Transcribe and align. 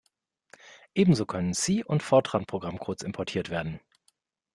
Ebenso 0.95 1.27
können 1.27 1.53
C- 1.53 1.83
und 1.83 2.01
Fortran-Programmcodes 2.01 3.03
importiert 3.05 3.51
werden. 3.51 3.79